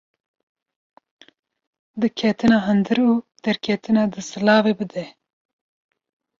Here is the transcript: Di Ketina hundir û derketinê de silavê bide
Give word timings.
Di 1.99 2.07
Ketina 2.19 2.57
hundir 2.67 2.99
û 3.11 3.13
derketinê 3.45 4.05
de 4.13 4.21
silavê 4.29 4.73
bide 4.79 5.05